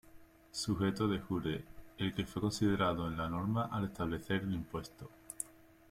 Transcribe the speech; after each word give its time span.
Sujeto 0.51 1.07
de 1.07 1.19
jure: 1.19 1.63
el 1.99 2.11
que 2.15 2.25
fue 2.25 2.41
considerado 2.41 3.07
en 3.07 3.15
la 3.17 3.29
norma 3.29 3.69
al 3.71 3.85
establecer 3.85 4.41
el 4.41 4.55
impuesto. 4.55 5.11